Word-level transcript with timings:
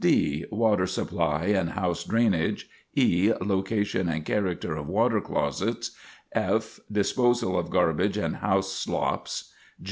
d. 0.03 0.45
Water 0.49 0.87
supply 0.87 1.45
and 1.49 1.69
house 1.73 2.03
drainage. 2.03 2.67
e. 2.97 3.31
Location 3.39 4.09
and 4.09 4.25
character 4.25 4.75
of 4.75 4.87
water 4.87 5.21
closets. 5.21 5.91
f. 6.31 6.79
Disposal 6.91 7.59
of 7.59 7.69
garbage 7.69 8.17
and 8.17 8.37
house 8.37 8.71
slops. 8.71 9.53